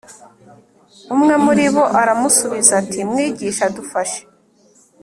Umwe 1.15 1.33
muri 1.45 1.65
bo 1.73 1.83
aramusubiza 2.01 2.71
ati 2.81 2.99
Mwigisha 3.09 3.65
dufashe 3.75 4.21